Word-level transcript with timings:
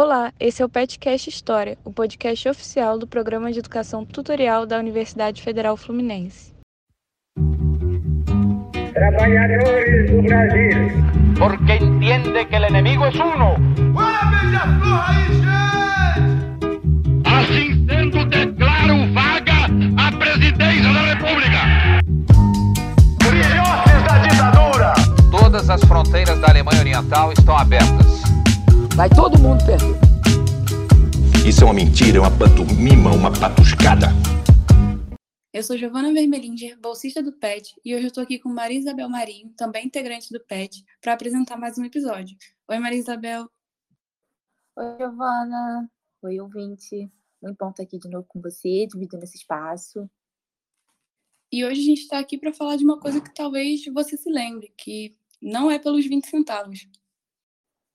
Olá, 0.00 0.32
esse 0.38 0.62
é 0.62 0.64
o 0.64 0.68
Petcast 0.68 1.28
História, 1.28 1.76
o 1.84 1.92
podcast 1.92 2.48
oficial 2.48 3.00
do 3.00 3.04
Programa 3.04 3.50
de 3.50 3.58
Educação 3.58 4.04
Tutorial 4.04 4.64
da 4.64 4.78
Universidade 4.78 5.42
Federal 5.42 5.76
Fluminense. 5.76 6.54
Trabalhadores 8.94 10.08
do 10.08 10.22
Brasil. 10.22 10.76
Porque 11.36 11.84
entiende 11.84 12.46
que 12.46 12.54
el 12.54 12.66
enemigo 12.66 13.06
es 13.08 13.16
uno. 13.16 13.56
Assim 17.24 17.84
sendo, 17.88 18.24
declaro 18.26 19.12
vaga 19.12 19.64
a 19.96 20.12
presidência 20.16 20.92
da 20.92 21.00
República. 21.12 21.58
Filhotes 23.20 24.04
da 24.06 24.18
ditadura. 24.18 24.92
Todas 25.32 25.68
as 25.68 25.80
fronteiras 25.86 26.40
da 26.40 26.50
Alemanha 26.50 26.82
Oriental 26.82 27.32
estão 27.32 27.58
abertas. 27.58 28.27
Vai 28.98 29.08
todo 29.08 29.38
mundo 29.38 29.64
perder. 29.64 29.94
Isso 31.48 31.62
é 31.62 31.64
uma 31.64 31.72
mentira, 31.72 32.18
é 32.18 32.20
uma 32.20 32.36
pantomima, 32.36 33.12
uma 33.12 33.30
patuscada. 33.30 34.08
Eu 35.54 35.62
sou 35.62 35.78
Giovana 35.78 36.12
Vermelinger, 36.12 36.76
bolsista 36.80 37.22
do 37.22 37.32
PET, 37.32 37.80
e 37.84 37.94
hoje 37.94 38.06
eu 38.06 38.08
estou 38.08 38.24
aqui 38.24 38.40
com 38.40 38.48
Maria 38.48 38.76
Isabel 38.76 39.08
Marinho, 39.08 39.54
também 39.56 39.86
integrante 39.86 40.32
do 40.32 40.40
PET, 40.40 40.84
para 41.00 41.12
apresentar 41.12 41.56
mais 41.56 41.78
um 41.78 41.84
episódio. 41.84 42.36
Oi, 42.66 42.78
Maria 42.80 42.98
Isabel. 42.98 43.48
Oi, 44.74 44.96
Giovana. 44.98 45.88
Oi, 46.20 46.40
ouvinte. 46.40 47.08
Muito 47.40 47.56
bom 47.56 47.70
estar 47.70 47.84
aqui 47.84 48.00
de 48.00 48.08
novo 48.08 48.26
com 48.26 48.40
você, 48.40 48.88
dividindo 48.88 49.22
esse 49.22 49.36
espaço. 49.36 50.10
E 51.52 51.64
hoje 51.64 51.82
a 51.82 51.84
gente 51.84 52.00
está 52.00 52.18
aqui 52.18 52.36
para 52.36 52.52
falar 52.52 52.74
de 52.74 52.82
uma 52.82 52.98
coisa 52.98 53.20
que 53.20 53.32
talvez 53.32 53.80
você 53.94 54.16
se 54.16 54.28
lembre, 54.28 54.74
que 54.76 55.16
não 55.40 55.70
é 55.70 55.78
pelos 55.78 56.04
20 56.04 56.26
centavos. 56.26 56.88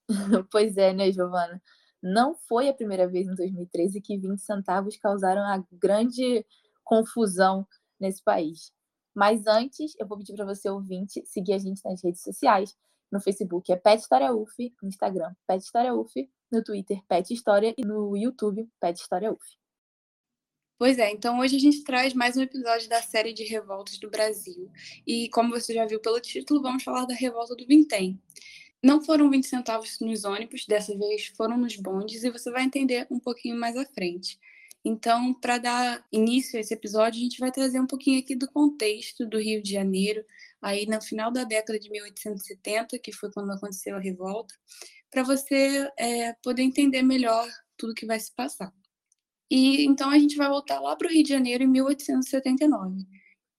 pois 0.50 0.76
é, 0.76 0.92
né, 0.92 1.10
Giovana? 1.10 1.62
Não 2.02 2.34
foi 2.34 2.68
a 2.68 2.74
primeira 2.74 3.08
vez 3.08 3.26
em 3.26 3.34
2013 3.34 4.00
que 4.00 4.18
20 4.18 4.38
centavos 4.38 4.96
causaram 4.96 5.42
a 5.42 5.64
grande 5.72 6.44
confusão 6.82 7.66
nesse 7.98 8.22
país. 8.22 8.72
Mas 9.14 9.46
antes, 9.46 9.94
eu 9.98 10.06
vou 10.06 10.18
pedir 10.18 10.34
para 10.34 10.44
você, 10.44 10.68
ouvinte, 10.68 11.24
seguir 11.24 11.54
a 11.54 11.58
gente 11.58 11.80
nas 11.84 12.02
redes 12.02 12.22
sociais. 12.22 12.76
No 13.10 13.20
Facebook 13.20 13.72
é 13.72 13.76
Pet 13.76 14.00
História 14.00 14.34
UF, 14.34 14.74
no 14.82 14.88
Instagram 14.88 15.32
Pet 15.46 15.62
História 15.62 15.94
UF, 15.94 16.28
no 16.50 16.62
Twitter 16.62 17.00
Pet 17.08 17.32
História 17.32 17.72
e 17.78 17.84
no 17.84 18.16
YouTube 18.16 18.68
Pet 18.80 19.00
História 19.00 19.32
UF. 19.32 19.44
Pois 20.76 20.98
é, 20.98 21.12
então 21.12 21.38
hoje 21.38 21.56
a 21.56 21.60
gente 21.60 21.84
traz 21.84 22.12
mais 22.12 22.36
um 22.36 22.42
episódio 22.42 22.88
da 22.88 23.00
série 23.00 23.32
de 23.32 23.44
revoltas 23.44 23.96
do 23.98 24.10
Brasil. 24.10 24.68
E 25.06 25.28
como 25.30 25.50
você 25.50 25.72
já 25.72 25.86
viu 25.86 26.00
pelo 26.00 26.20
título, 26.20 26.60
vamos 26.60 26.82
falar 26.82 27.06
da 27.06 27.14
revolta 27.14 27.54
do 27.54 27.64
Vintém. 27.64 28.20
Não 28.84 29.02
foram 29.02 29.30
20 29.30 29.46
centavos 29.46 29.98
nos 29.98 30.26
ônibus, 30.26 30.66
dessa 30.66 30.94
vez 30.98 31.28
foram 31.28 31.56
nos 31.56 31.74
bondes, 31.74 32.22
e 32.22 32.30
você 32.30 32.50
vai 32.50 32.64
entender 32.64 33.06
um 33.10 33.18
pouquinho 33.18 33.58
mais 33.58 33.74
à 33.78 33.86
frente. 33.86 34.38
Então, 34.84 35.32
para 35.32 35.56
dar 35.56 36.06
início 36.12 36.58
a 36.58 36.60
esse 36.60 36.74
episódio, 36.74 37.18
a 37.18 37.22
gente 37.22 37.40
vai 37.40 37.50
trazer 37.50 37.80
um 37.80 37.86
pouquinho 37.86 38.20
aqui 38.20 38.36
do 38.36 38.46
contexto 38.46 39.24
do 39.24 39.38
Rio 39.38 39.62
de 39.62 39.72
Janeiro, 39.72 40.22
aí 40.60 40.84
no 40.84 41.00
final 41.00 41.32
da 41.32 41.44
década 41.44 41.78
de 41.78 41.90
1870, 41.90 42.98
que 42.98 43.10
foi 43.10 43.32
quando 43.32 43.52
aconteceu 43.52 43.96
a 43.96 43.98
revolta, 44.00 44.54
para 45.10 45.22
você 45.22 45.90
é, 45.98 46.34
poder 46.42 46.60
entender 46.60 47.02
melhor 47.02 47.48
tudo 47.78 47.94
que 47.94 48.04
vai 48.04 48.20
se 48.20 48.34
passar. 48.34 48.70
E 49.50 49.86
então 49.86 50.10
a 50.10 50.18
gente 50.18 50.36
vai 50.36 50.48
voltar 50.50 50.78
lá 50.80 50.94
para 50.94 51.08
o 51.08 51.10
Rio 51.10 51.22
de 51.22 51.30
Janeiro 51.30 51.64
em 51.64 51.68
1879. 51.68 53.06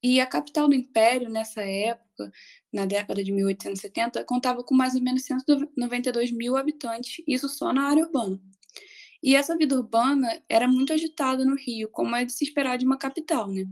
E 0.03 0.21
a 0.21 0.27
capital 0.27 0.67
do 0.67 0.75
Império, 0.75 1.31
nessa 1.31 1.63
época, 1.63 2.31
na 2.75 2.85
década 2.85 3.23
de 3.23 3.31
1870, 3.31 4.23
contava 4.25 4.63
com 4.63 4.75
mais 4.75 4.95
ou 4.95 5.01
menos 5.01 5.23
192 5.23 6.31
mil 6.31 6.57
habitantes, 6.57 7.23
isso 7.25 7.47
só 7.47 7.71
na 7.71 7.89
área 7.89 8.03
urbana. 8.03 8.39
E 9.23 9.35
essa 9.35 9.57
vida 9.57 9.75
urbana 9.75 10.43
era 10.47 10.67
muito 10.67 10.93
agitada 10.93 11.45
no 11.45 11.55
Rio, 11.55 11.89
como 11.89 12.15
é 12.15 12.25
de 12.25 12.33
se 12.33 12.43
esperar 12.43 12.77
de 12.77 12.85
uma 12.85 12.97
capital, 12.97 13.47
né? 13.47 13.65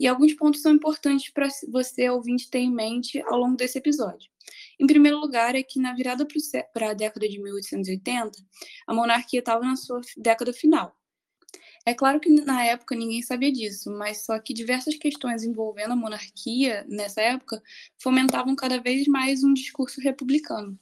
E 0.00 0.06
alguns 0.06 0.32
pontos 0.32 0.62
são 0.62 0.72
importantes 0.72 1.30
para 1.30 1.46
você, 1.68 2.08
ouvinte, 2.08 2.48
ter 2.48 2.60
em 2.60 2.72
mente 2.72 3.20
ao 3.26 3.38
longo 3.38 3.56
desse 3.56 3.76
episódio. 3.76 4.30
Em 4.80 4.86
primeiro 4.86 5.18
lugar, 5.18 5.54
é 5.54 5.62
que 5.62 5.78
na 5.78 5.94
virada 5.94 6.26
para 6.72 6.90
a 6.90 6.94
década 6.94 7.28
de 7.28 7.38
1880, 7.38 8.32
a 8.86 8.94
monarquia 8.94 9.40
estava 9.40 9.62
na 9.62 9.76
sua 9.76 10.00
década 10.16 10.54
final. 10.54 10.96
É 11.86 11.94
claro 11.94 12.20
que 12.20 12.28
na 12.28 12.64
época 12.64 12.94
ninguém 12.94 13.22
sabia 13.22 13.50
disso, 13.50 13.90
mas 13.90 14.24
só 14.24 14.38
que 14.38 14.52
diversas 14.52 14.96
questões 14.96 15.42
envolvendo 15.42 15.92
a 15.92 15.96
monarquia 15.96 16.84
nessa 16.88 17.22
época 17.22 17.62
fomentavam 17.98 18.54
cada 18.54 18.80
vez 18.80 19.06
mais 19.08 19.42
um 19.42 19.54
discurso 19.54 20.00
republicano. 20.00 20.78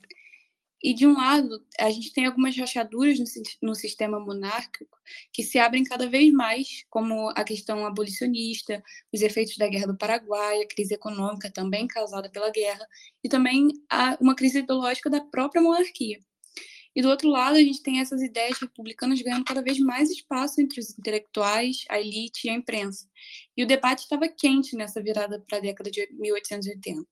E 0.82 0.94
de 0.94 1.06
um 1.06 1.14
lado, 1.14 1.60
a 1.78 1.90
gente 1.90 2.12
tem 2.12 2.26
algumas 2.26 2.56
rachaduras 2.56 3.18
no, 3.60 3.74
sistema 3.74 4.20
monárquico 4.20 4.96
que 5.32 5.42
se 5.42 5.58
abrem 5.58 5.82
cada 5.82 6.08
vez 6.08 6.32
mais, 6.32 6.84
como 6.88 7.30
a 7.30 7.42
questão 7.42 7.84
abolicionista, 7.84 8.82
os 9.12 9.20
efeitos 9.20 9.56
da 9.56 9.68
Guerra 9.68 9.88
do 9.88 9.98
Paraguai, 9.98 10.62
a 10.62 10.68
crise 10.68 10.94
econômica 10.94 11.50
também 11.50 11.88
causada 11.88 12.30
pela 12.30 12.50
guerra, 12.50 12.86
e 13.24 13.28
também 13.28 13.68
uma 14.20 14.36
crise 14.36 14.60
ideológica 14.60 15.10
da 15.10 15.20
própria 15.20 15.60
monarquia. 15.60 16.20
E 16.94 17.02
do 17.02 17.08
outro 17.08 17.28
lado, 17.28 17.56
a 17.56 17.62
gente 17.62 17.82
tem 17.82 18.00
essas 18.00 18.22
ideias 18.22 18.58
republicanas 18.58 19.20
ganhando 19.22 19.44
cada 19.44 19.62
vez 19.62 19.78
mais 19.78 20.10
espaço 20.10 20.60
entre 20.60 20.80
os 20.80 20.98
intelectuais, 20.98 21.84
a 21.88 22.00
elite 22.00 22.46
e 22.46 22.50
a 22.50 22.54
imprensa. 22.54 23.06
E 23.56 23.62
o 23.62 23.66
debate 23.66 24.00
estava 24.00 24.28
quente 24.28 24.76
nessa 24.76 25.02
virada 25.02 25.40
para 25.46 25.58
a 25.58 25.60
década 25.60 25.90
de 25.90 26.08
1880. 26.12 27.06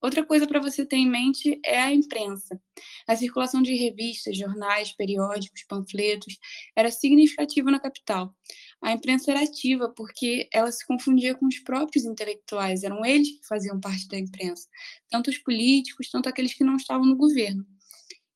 Outra 0.00 0.24
coisa 0.24 0.46
para 0.46 0.60
você 0.60 0.86
ter 0.86 0.96
em 0.96 1.10
mente 1.10 1.60
é 1.64 1.80
a 1.80 1.92
imprensa. 1.92 2.60
A 3.06 3.16
circulação 3.16 3.60
de 3.60 3.74
revistas, 3.74 4.38
jornais, 4.38 4.92
periódicos, 4.92 5.64
panfletos 5.64 6.38
era 6.76 6.90
significativa 6.90 7.68
na 7.68 7.80
capital. 7.80 8.32
A 8.80 8.92
imprensa 8.92 9.32
era 9.32 9.42
ativa 9.42 9.92
porque 9.92 10.48
ela 10.52 10.70
se 10.70 10.86
confundia 10.86 11.34
com 11.34 11.46
os 11.46 11.58
próprios 11.58 12.04
intelectuais, 12.04 12.84
eram 12.84 13.04
eles 13.04 13.40
que 13.40 13.46
faziam 13.48 13.80
parte 13.80 14.06
da 14.06 14.16
imprensa, 14.16 14.68
tanto 15.10 15.30
os 15.30 15.38
políticos, 15.38 16.08
tanto 16.10 16.28
aqueles 16.28 16.54
que 16.54 16.62
não 16.62 16.76
estavam 16.76 17.04
no 17.04 17.16
governo. 17.16 17.66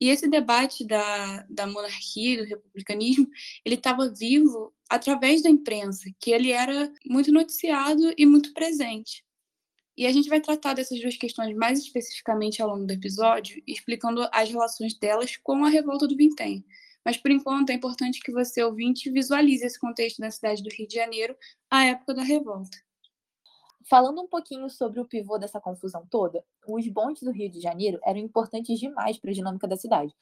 E 0.03 0.09
esse 0.09 0.27
debate 0.27 0.85
da, 0.85 1.47
da 1.49 1.65
monarquia, 1.65 2.39
do 2.39 2.49
republicanismo, 2.49 3.29
ele 3.65 3.77
estava 3.77 4.13
vivo 4.13 4.75
através 4.91 5.45
da 5.45 5.49
imprensa, 5.49 6.11
que 6.19 6.33
ele 6.33 6.51
era 6.51 6.93
muito 7.07 7.31
noticiado 7.31 8.13
e 8.19 8.27
muito 8.27 8.53
presente. 8.53 9.25
E 9.97 10.05
a 10.05 10.11
gente 10.11 10.29
vai 10.29 10.41
tratar 10.41 10.75
dessas 10.75 11.01
duas 11.01 11.17
questões 11.17 11.57
mais 11.57 11.79
especificamente 11.79 12.61
ao 12.61 12.71
longo 12.71 12.85
do 12.85 12.93
episódio, 12.93 13.63
explicando 13.65 14.29
as 14.33 14.51
relações 14.51 14.99
delas 14.99 15.37
com 15.37 15.65
a 15.65 15.69
revolta 15.69 16.09
do 16.09 16.17
Vintém. 16.17 16.65
Mas, 17.05 17.17
por 17.17 17.31
enquanto, 17.31 17.71
é 17.71 17.75
importante 17.75 18.21
que 18.25 18.33
você, 18.33 18.61
ouvinte, 18.61 19.09
visualize 19.09 19.65
esse 19.65 19.79
contexto 19.79 20.19
da 20.19 20.33
cidade 20.33 20.65
do 20.65 20.75
Rio 20.75 20.89
de 20.89 20.97
Janeiro 20.97 21.37
à 21.71 21.85
época 21.85 22.13
da 22.13 22.25
revolta. 22.25 22.77
Falando 23.89 24.21
um 24.21 24.29
pouquinho 24.29 24.69
sobre 24.71 25.01
o 25.01 25.05
pivô 25.05 25.39
dessa 25.39 25.61
confusão 25.61 26.07
toda, 26.11 26.45
os 26.67 26.87
bondes 26.89 27.23
do 27.23 27.33
Rio 27.33 27.51
de 27.51 27.61
Janeiro 27.61 27.99
eram 28.05 28.21
importantes 28.21 28.79
demais 28.79 29.19
para 29.19 29.31
a 29.31 29.35
dinâmica 29.35 29.67
da 29.67 29.77
cidade, 29.77 30.15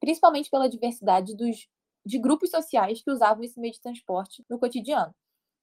principalmente 0.00 0.50
pela 0.50 0.68
diversidade 0.68 1.36
dos, 1.36 1.68
de 2.04 2.18
grupos 2.18 2.50
sociais 2.50 3.02
que 3.02 3.10
usavam 3.10 3.44
esse 3.44 3.60
meio 3.60 3.72
de 3.72 3.80
transporte 3.80 4.44
no 4.48 4.58
cotidiano. 4.58 5.14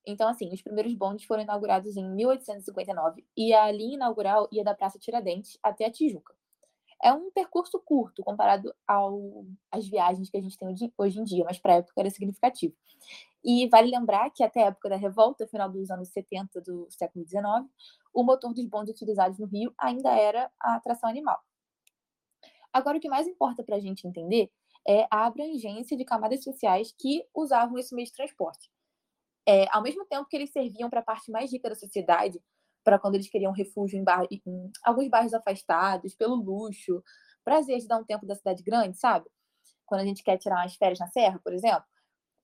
Então, 0.06 0.28
assim, 0.28 0.52
os 0.54 0.62
primeiros 0.62 0.94
bondes 0.94 1.26
foram 1.26 1.44
inaugurados 1.44 1.98
em 1.98 2.10
1859 2.10 3.26
e 3.36 3.54
a 3.54 3.72
linha 3.72 3.96
inaugural 3.96 4.48
ia 4.52 4.64
da 4.64 4.74
Praça 4.74 4.98
Tiradentes 4.98 5.58
até 5.62 5.86
a 5.86 5.92
Tijuca. 5.92 6.39
É 7.02 7.14
um 7.14 7.32
percurso 7.32 7.80
curto 7.80 8.24
comparado 8.24 8.74
às 9.72 9.88
viagens 9.88 10.30
que 10.30 10.38
a 10.38 10.42
gente 10.42 10.58
tem 10.58 10.68
hoje 10.98 11.20
em 11.20 11.24
dia, 11.24 11.46
mas 11.46 11.58
para 11.58 11.74
a 11.74 11.78
época 11.78 11.94
era 12.00 12.10
significativo. 12.10 12.76
E 13.44 13.68
vale 13.70 13.90
lembrar 13.90 14.30
que 14.32 14.44
até 14.44 14.64
a 14.64 14.68
época 14.68 14.90
da 14.90 14.98
revolta, 14.98 15.48
final 15.48 15.70
dos 15.70 15.90
anos 15.90 16.10
70 16.10 16.60
do 16.62 16.88
século 16.90 17.26
XIX, 17.26 17.42
o 18.14 18.24
motor 18.24 18.54
dos 18.54 18.66
bondes 18.66 18.94
utilizados 18.94 19.40
no 19.40 19.46
Rio 19.46 19.74
ainda 19.78 20.12
era 20.12 20.52
a 20.60 20.80
tração 20.82 21.10
animal. 21.10 21.42
Agora, 22.74 22.98
o 22.98 23.00
que 23.00 23.10
mais 23.10 23.28
importa 23.28 23.64
para 23.64 23.78
a 23.78 23.80
gente 23.80 24.06
entender 24.06 24.52
é 24.88 25.08
a 25.10 25.26
abrangência 25.26 25.96
de 25.98 26.06
camadas 26.06 26.44
sociais 26.44 26.94
que 26.98 27.26
usavam 27.34 27.78
esse 27.78 27.96
meio 27.96 28.08
de 28.08 28.14
transporte. 28.14 28.70
É, 29.48 29.66
ao 29.72 29.82
mesmo 29.82 30.06
tempo 30.06 30.28
que 30.28 30.36
eles 30.36 30.52
serviam 30.52 30.90
para 30.90 31.00
a 31.00 31.04
parte 31.04 31.32
mais 31.32 31.52
rica 31.52 31.70
da 31.70 31.76
sociedade, 31.76 32.42
para 32.84 33.00
quando 33.00 33.16
eles 33.16 33.30
queriam 33.30 33.52
refúgio 33.52 34.00
em, 34.00 34.04
bar... 34.04 34.28
em, 34.32 34.72
alguns 34.84 35.10
bairros 35.10 35.34
afastados, 35.34 36.16
pelo 36.16 36.36
luxo, 36.36 37.04
prazer 37.44 37.80
de 37.80 37.88
dar 37.88 37.98
um 37.98 38.06
tempo 38.06 38.26
da 38.26 38.36
cidade 38.36 38.64
grande, 38.64 38.98
sabe? 38.98 39.30
Quando 39.86 40.02
a 40.02 40.06
gente 40.06 40.24
quer 40.24 40.38
tirar 40.38 40.58
umas 40.58 40.76
férias 40.76 41.00
na 41.00 41.08
serra, 41.08 41.40
por 41.44 41.54
exemplo 41.54 41.86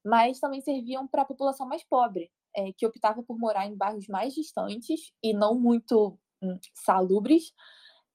mas 0.06 0.40
também 0.40 0.62
serviam 0.62 1.08
para 1.08 1.24
a 1.24 1.26
população 1.26 1.68
mais 1.68 1.84
pobre, 1.84 2.32
é, 2.56 2.72
que 2.74 2.86
optava 2.86 3.24
por 3.24 3.40
morar 3.40 3.66
em 3.66 3.76
bairros 3.76 4.08
mais 4.08 4.36
distantes 4.36 5.12
e 5.22 5.34
não 5.34 5.60
muito 5.60 6.18
hum, 6.42 6.60
salubres, 6.76 7.52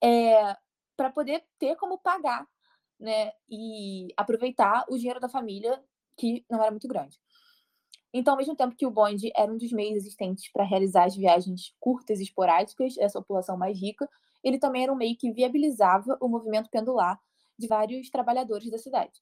é, 0.03 0.57
para 0.97 1.11
poder 1.11 1.45
ter 1.59 1.75
como 1.77 1.99
pagar 1.99 2.47
né, 2.99 3.33
e 3.49 4.07
aproveitar 4.17 4.85
o 4.89 4.97
dinheiro 4.97 5.19
da 5.19 5.29
família, 5.29 5.83
que 6.17 6.45
não 6.49 6.63
era 6.63 6.71
muito 6.71 6.87
grande. 6.87 7.19
Então, 8.13 8.35
ao 8.35 8.39
mesmo 8.39 8.57
tempo 8.57 8.75
que 8.75 8.87
o 8.87 8.91
bonde 8.91 9.31
era 9.37 9.53
um 9.53 9.57
dos 9.57 9.73
meios 9.73 9.97
existentes 9.97 10.51
para 10.53 10.65
realizar 10.65 11.05
as 11.05 11.15
viagens 11.17 11.73
curtas 11.79 12.19
e 12.21 12.25
esporádicas 12.25 12.95
dessa 12.95 13.21
população 13.21 13.57
mais 13.57 13.81
rica, 13.81 14.09
ele 14.43 14.59
também 14.59 14.83
era 14.83 14.93
um 14.93 14.97
meio 14.97 15.17
que 15.17 15.33
viabilizava 15.33 16.19
o 16.21 16.29
movimento 16.29 16.69
pendular 16.71 17.21
de 17.59 17.69
vários 17.69 18.11
trabalhadores 18.11 18.71
da 18.71 18.79
cidade. 18.79 19.21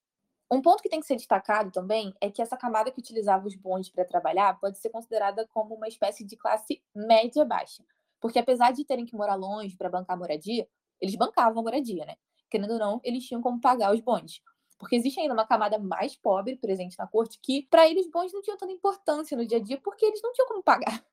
Um 0.51 0.63
ponto 0.63 0.83
que 0.83 0.89
tem 0.89 1.01
que 1.01 1.07
ser 1.07 1.17
destacado 1.17 1.71
também 1.71 2.15
é 2.21 2.31
que 2.31 2.41
essa 2.41 2.57
camada 2.57 2.91
que 2.91 2.99
utilizava 3.01 3.47
os 3.47 3.55
bondes 3.55 3.91
para 3.91 4.05
trabalhar 4.05 4.59
pode 4.59 4.79
ser 4.79 4.89
considerada 4.89 5.47
como 5.49 5.75
uma 5.75 5.89
espécie 5.89 6.25
de 6.25 6.37
classe 6.37 6.83
média 6.95 7.45
baixa, 7.45 7.85
porque 8.21 8.39
apesar 8.39 8.73
de 8.73 8.85
terem 8.85 9.05
que 9.05 9.15
morar 9.15 9.35
longe 9.35 9.77
para 9.77 9.91
bancar 9.91 10.17
a 10.17 10.19
moradia, 10.19 10.67
eles 11.01 11.15
bancavam 11.17 11.61
a 11.61 11.63
moradia, 11.63 12.07
né? 12.07 12.17
Querendo 12.51 12.73
ou 12.73 12.79
não, 12.79 13.01
eles 13.05 13.25
tinham 13.27 13.43
como 13.43 13.61
pagar 13.61 13.93
os 13.93 14.01
bondes. 14.01 14.41
Porque 14.79 14.97
existe 14.97 15.21
ainda 15.21 15.35
uma 15.35 15.47
camada 15.47 15.79
mais 15.79 16.15
pobre 16.17 16.57
presente 16.57 16.97
na 16.97 17.07
corte 17.07 17.39
que, 17.43 17.67
para 17.69 17.89
eles, 17.89 18.09
bons 18.09 18.33
não 18.33 18.41
tinham 18.41 18.57
tanta 18.57 18.73
importância 18.73 19.37
no 19.37 19.45
dia 19.45 19.59
a 19.59 19.63
dia 19.63 19.81
porque 19.81 20.07
eles 20.07 20.23
não 20.23 20.33
tinham 20.33 20.49
como 20.49 20.63
pagar. 20.63 21.05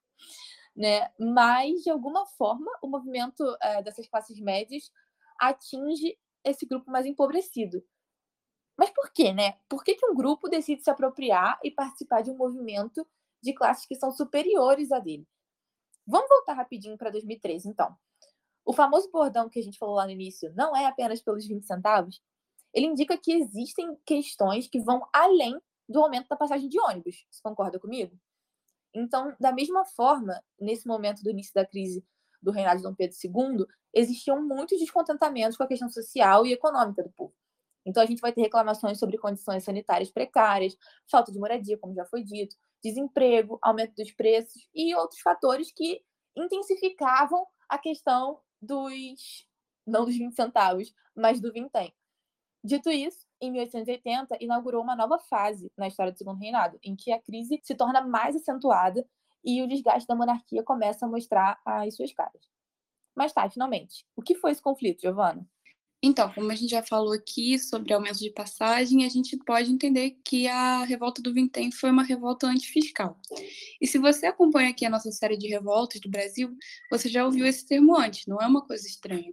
Né? 0.78 1.10
Mas, 1.18 1.84
de 1.84 1.90
alguma 1.90 2.26
forma, 2.26 2.70
o 2.82 2.88
movimento 2.90 3.42
é, 3.62 3.82
dessas 3.82 4.10
classes 4.10 4.38
médias 4.42 4.92
atinge 5.40 6.18
esse 6.44 6.66
grupo 6.66 6.92
mais 6.92 7.06
empobrecido. 7.06 7.82
Mas 8.78 8.90
por 8.90 9.10
quê, 9.14 9.32
né? 9.32 9.54
Por 9.70 9.86
que, 9.86 9.96
que 9.96 10.06
um 10.06 10.14
grupo 10.14 10.50
decide 10.50 10.84
se 10.84 10.90
apropriar 10.90 11.58
e 11.64 11.72
participar 11.72 12.22
de 12.22 12.30
um 12.30 12.36
movimento 12.36 13.08
de 13.42 13.54
classes 13.54 13.86
que 13.86 13.96
são 13.96 14.12
superiores 14.12 14.92
a 14.92 15.00
dele? 15.00 15.26
Vamos 16.06 16.28
voltar 16.28 16.54
rapidinho 16.54 16.98
para 16.98 17.10
2013, 17.10 17.70
então. 17.70 17.96
O 18.66 18.74
famoso 18.74 19.10
bordão 19.12 19.50
que 19.50 19.60
a 19.60 19.64
gente 19.64 19.78
falou 19.78 19.96
lá 19.96 20.06
no 20.06 20.12
início 20.12 20.54
não 20.56 20.76
é 20.76 20.86
apenas 20.86 21.22
pelos 21.22 21.48
20 21.48 21.66
centavos, 21.66 22.22
ele 22.76 22.88
indica 22.88 23.18
que 23.18 23.32
existem 23.32 23.98
questões 24.06 24.68
que 24.68 24.82
vão 24.82 25.08
além 25.14 25.58
do 25.88 26.02
aumento 26.02 26.28
da 26.28 26.36
passagem 26.36 26.68
de 26.68 26.78
ônibus. 26.80 27.26
Você 27.32 27.42
concorda 27.42 27.80
comigo? 27.80 28.20
Então, 28.94 29.34
da 29.40 29.54
mesma 29.54 29.86
forma, 29.86 30.44
nesse 30.60 30.86
momento 30.86 31.24
do 31.24 31.30
início 31.30 31.54
da 31.54 31.66
crise 31.66 32.06
do 32.42 32.52
reinado 32.52 32.78
de 32.78 32.84
Dom 32.84 32.94
Pedro 32.94 33.16
II, 33.24 33.66
existiam 33.94 34.46
muitos 34.46 34.78
descontentamentos 34.78 35.58
com 35.58 35.64
a 35.64 35.68
questão 35.68 35.90
social 35.90 36.46
e 36.46 36.52
econômica 36.52 37.02
do 37.02 37.12
povo. 37.12 37.34
Então, 37.86 38.04
a 38.04 38.06
gente 38.06 38.20
vai 38.20 38.34
ter 38.34 38.42
reclamações 38.42 39.00
sobre 39.00 39.18
condições 39.18 39.64
sanitárias 39.64 40.12
precárias, 40.12 40.76
falta 41.10 41.32
de 41.32 41.40
moradia, 41.40 41.78
como 41.78 41.94
já 41.94 42.06
foi 42.06 42.24
dito, 42.24 42.58
desemprego, 42.84 43.58
aumento 43.62 43.96
dos 43.96 44.12
preços 44.12 44.68
e 44.74 44.94
outros 44.96 45.22
fatores 45.22 45.72
que 45.72 46.02
intensificavam 46.36 47.46
a 47.70 47.78
questão 47.78 48.40
dos, 48.62 49.48
não 49.86 50.04
dos 50.04 50.18
20 50.18 50.36
centavos, 50.36 50.94
mas 51.16 51.40
do 51.40 51.54
vintém. 51.54 51.94
Dito 52.66 52.90
isso, 52.90 53.28
em 53.40 53.52
1880, 53.52 54.38
inaugurou 54.42 54.82
uma 54.82 54.96
nova 54.96 55.20
fase 55.20 55.72
na 55.78 55.88
história 55.88 56.12
do 56.12 56.18
Segundo 56.18 56.40
Reinado, 56.40 56.80
em 56.82 56.96
que 56.96 57.12
a 57.12 57.22
crise 57.22 57.60
se 57.62 57.76
torna 57.76 58.02
mais 58.02 58.36
acentuada 58.36 59.08
e 59.44 59.62
o 59.62 59.68
desgaste 59.68 60.08
da 60.08 60.16
monarquia 60.16 60.64
começa 60.64 61.06
a 61.06 61.08
mostrar 61.08 61.62
as 61.64 61.96
suas 61.96 62.12
caras. 62.12 62.42
Mas 63.16 63.32
tá, 63.32 63.48
finalmente, 63.52 64.04
o 64.16 64.22
que 64.24 64.34
foi 64.34 64.52
esse 64.52 64.64
conflito, 64.64 65.04
Giovana? 65.04 65.48
Então, 66.02 66.32
como 66.34 66.52
a 66.52 66.56
gente 66.56 66.72
já 66.72 66.82
falou 66.82 67.14
aqui 67.14 67.60
sobre 67.60 67.94
aumento 67.94 68.18
de 68.18 68.32
passagem, 68.32 69.06
a 69.06 69.10
gente 69.10 69.38
pode 69.38 69.72
entender 69.72 70.18
que 70.26 70.48
a 70.48 70.84
revolta 70.86 71.22
do 71.22 71.34
Vintém 71.34 71.72
foi 71.72 71.92
uma 71.92 72.04
revolta 72.04 72.48
antifiscal. 72.48 73.20
E 73.80 73.86
se 73.86 74.00
você 74.00 74.26
acompanha 74.26 74.72
aqui 74.72 74.88
a 74.88 74.90
nossa 74.90 75.12
série 75.12 75.38
de 75.38 75.48
revoltas 75.48 76.02
do 76.02 76.10
Brasil, 76.10 76.56
você 76.90 77.10
já 77.10 77.24
ouviu 77.24 77.46
esse 77.46 77.64
termo 77.68 77.96
antes, 77.96 78.26
não 78.26 78.42
é 78.42 78.48
uma 78.48 78.66
coisa 78.66 78.88
estranha. 78.88 79.32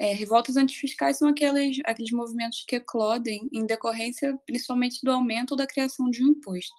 É, 0.00 0.14
revoltas 0.14 0.56
antifiscais 0.56 1.18
são 1.18 1.28
aqueles, 1.28 1.78
aqueles 1.84 2.10
movimentos 2.10 2.64
que 2.66 2.76
eclodem 2.76 3.46
em 3.52 3.66
decorrência 3.66 4.34
principalmente 4.46 4.98
do 5.04 5.10
aumento 5.10 5.50
ou 5.50 5.58
da 5.58 5.66
criação 5.66 6.08
de 6.08 6.24
um 6.24 6.28
imposto. 6.28 6.74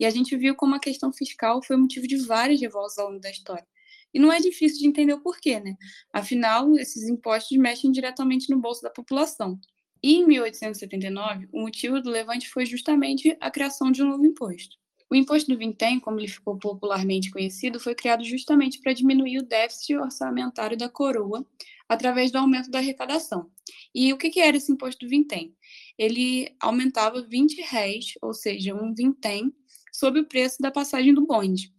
E 0.00 0.04
a 0.04 0.10
gente 0.10 0.36
viu 0.36 0.52
como 0.56 0.74
a 0.74 0.80
questão 0.80 1.12
fiscal 1.12 1.62
foi 1.62 1.76
motivo 1.76 2.08
de 2.08 2.16
várias 2.16 2.60
revoltas 2.60 2.98
ao 2.98 3.06
longo 3.06 3.20
da 3.20 3.30
história. 3.30 3.64
E 4.12 4.18
não 4.18 4.32
é 4.32 4.40
difícil 4.40 4.80
de 4.80 4.88
entender 4.88 5.12
o 5.12 5.20
porquê, 5.20 5.60
né? 5.60 5.76
Afinal, 6.12 6.76
esses 6.76 7.08
impostos 7.08 7.56
mexem 7.56 7.92
diretamente 7.92 8.50
no 8.50 8.58
bolso 8.58 8.82
da 8.82 8.90
população. 8.90 9.60
E 10.02 10.16
em 10.16 10.26
1879, 10.26 11.48
o 11.52 11.60
motivo 11.60 12.00
do 12.00 12.10
levante 12.10 12.48
foi 12.48 12.66
justamente 12.66 13.36
a 13.40 13.48
criação 13.48 13.92
de 13.92 14.02
um 14.02 14.08
novo 14.08 14.26
imposto. 14.26 14.76
O 15.08 15.14
imposto 15.14 15.52
do 15.52 15.56
vintém, 15.58 16.00
como 16.00 16.18
ele 16.18 16.26
ficou 16.26 16.58
popularmente 16.58 17.30
conhecido, 17.30 17.78
foi 17.78 17.94
criado 17.94 18.24
justamente 18.24 18.80
para 18.80 18.92
diminuir 18.92 19.38
o 19.38 19.46
déficit 19.46 19.96
orçamentário 19.96 20.76
da 20.76 20.88
coroa 20.88 21.46
através 21.88 22.30
do 22.30 22.38
aumento 22.38 22.70
da 22.70 22.78
arrecadação. 22.78 23.50
E 23.94 24.12
o 24.12 24.18
que, 24.18 24.30
que 24.30 24.40
era 24.40 24.56
esse 24.56 24.72
imposto 24.72 25.04
do 25.04 25.10
vintém? 25.10 25.54
Ele 25.98 26.54
aumentava 26.60 27.22
20 27.22 27.60
réis, 27.62 28.12
ou 28.20 28.34
seja, 28.34 28.74
um 28.74 28.94
vintém, 28.94 29.52
sobre 29.92 30.20
o 30.20 30.26
preço 30.26 30.60
da 30.60 30.70
passagem 30.70 31.14
do 31.14 31.26
bonde. 31.26 31.72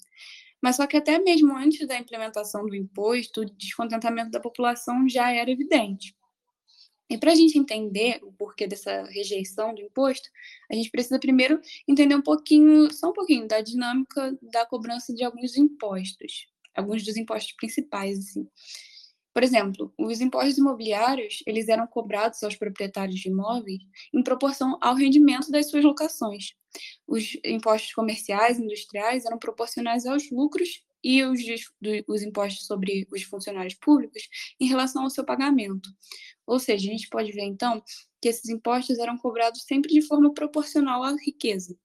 Mas 0.61 0.77
só 0.77 0.87
que 0.87 0.97
até 0.97 1.19
mesmo 1.19 1.55
antes 1.55 1.87
da 1.87 1.97
implementação 1.97 2.65
do 2.65 2.75
imposto, 2.75 3.41
o 3.41 3.45
descontentamento 3.45 4.31
da 4.31 4.39
população 4.39 5.07
já 5.07 5.31
era 5.31 5.51
evidente. 5.51 6.15
E 7.09 7.17
para 7.17 7.31
a 7.31 7.35
gente 7.35 7.57
entender 7.57 8.19
o 8.21 8.33
porquê 8.33 8.67
dessa 8.67 9.03
rejeição 9.03 9.73
do 9.73 9.81
imposto, 9.81 10.29
a 10.69 10.75
gente 10.75 10.89
precisa 10.89 11.19
primeiro 11.19 11.61
entender 11.87 12.15
um 12.15 12.21
pouquinho, 12.21 12.91
só 12.91 13.11
um 13.11 13.13
pouquinho, 13.13 13.47
da 13.47 13.61
dinâmica 13.61 14.37
da 14.41 14.65
cobrança 14.65 15.13
de 15.13 15.23
alguns 15.23 15.55
impostos, 15.55 16.47
alguns 16.75 17.03
dos 17.05 17.15
impostos 17.15 17.53
principais, 17.53 18.19
assim. 18.19 18.45
Por 19.37 19.43
exemplo, 19.43 19.93
os 19.99 20.19
impostos 20.19 20.57
imobiliários, 20.57 21.43
eles 21.45 21.69
eram 21.69 21.85
cobrados 21.85 22.41
aos 22.41 22.55
proprietários 22.55 23.19
de 23.19 23.29
imóveis 23.29 23.83
em 24.11 24.23
proporção 24.23 24.79
ao 24.81 24.95
rendimento 24.95 25.51
das 25.51 25.69
suas 25.69 25.83
locações. 25.83 26.55
Os 27.05 27.37
impostos 27.45 27.93
comerciais 27.93 28.57
e 28.57 28.63
industriais 28.63 29.25
eram 29.25 29.37
proporcionais 29.37 30.07
aos 30.07 30.31
lucros 30.31 30.81
e 31.03 31.23
os, 31.23 31.39
os 32.07 32.23
impostos 32.23 32.65
sobre 32.65 33.07
os 33.13 33.21
funcionários 33.21 33.75
públicos 33.75 34.27
em 34.59 34.65
relação 34.65 35.03
ao 35.03 35.09
seu 35.11 35.23
pagamento. 35.23 35.87
Ou 36.47 36.57
seja, 36.57 36.89
a 36.89 36.91
gente 36.93 37.07
pode 37.07 37.31
ver 37.31 37.43
então 37.43 37.83
que 38.19 38.29
esses 38.29 38.49
impostos 38.49 38.97
eram 38.97 39.19
cobrados 39.19 39.65
sempre 39.65 39.93
de 39.93 40.01
forma 40.01 40.33
proporcional 40.33 41.03
à 41.03 41.15
riqueza 41.15 41.77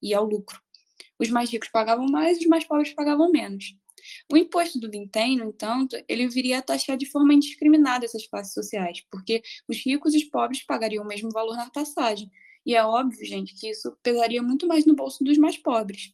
e 0.00 0.14
ao 0.14 0.24
lucro. 0.24 0.62
Os 1.18 1.28
mais 1.30 1.50
ricos 1.50 1.68
pagavam 1.68 2.06
mais, 2.06 2.38
os 2.38 2.46
mais 2.46 2.64
pobres 2.64 2.94
pagavam 2.94 3.28
menos. 3.32 3.74
O 4.32 4.36
imposto 4.36 4.78
do 4.78 4.90
vintém, 4.90 5.36
no 5.36 5.44
entanto, 5.44 5.96
ele 6.08 6.28
viria 6.28 6.58
a 6.58 6.62
taxar 6.62 6.96
de 6.96 7.06
forma 7.06 7.34
indiscriminada 7.34 8.04
essas 8.04 8.26
classes 8.26 8.52
sociais, 8.52 9.02
porque 9.10 9.42
os 9.68 9.76
ricos 9.84 10.14
e 10.14 10.18
os 10.18 10.24
pobres 10.24 10.64
pagariam 10.64 11.04
o 11.04 11.08
mesmo 11.08 11.30
valor 11.30 11.56
na 11.56 11.70
passagem. 11.70 12.30
E 12.64 12.74
é 12.74 12.84
óbvio, 12.84 13.24
gente, 13.26 13.54
que 13.54 13.68
isso 13.68 13.96
pesaria 14.02 14.42
muito 14.42 14.66
mais 14.66 14.86
no 14.86 14.94
bolso 14.94 15.24
dos 15.24 15.36
mais 15.36 15.56
pobres. 15.56 16.12